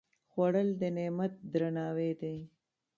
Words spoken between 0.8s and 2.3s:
د نعمت درناوی